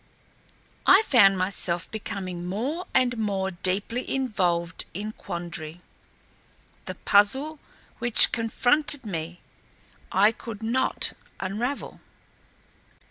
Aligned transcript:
I 0.87 1.03
found 1.03 1.37
myself 1.37 1.91
becoming 1.91 2.47
more 2.47 2.87
and 2.91 3.15
more 3.19 3.51
deeply 3.51 4.11
involved 4.11 4.85
in 4.95 5.11
quandary. 5.11 5.79
The 6.85 6.95
puzzle 6.95 7.59
which 7.99 8.31
confronted 8.31 9.05
me 9.05 9.41
I 10.11 10.31
could 10.31 10.63
not 10.63 11.13
unravel. 11.39 12.01